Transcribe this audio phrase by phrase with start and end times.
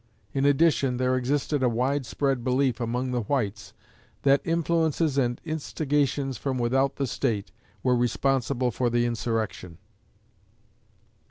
[0.33, 3.71] In addition, there existed a wide spread belief among the whites
[4.23, 7.51] that influences and instigations from without the State
[7.83, 9.77] were responsible for the insurrection.